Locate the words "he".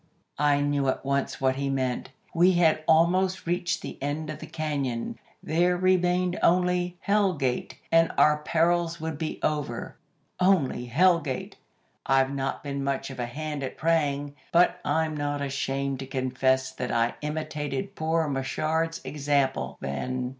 1.57-1.69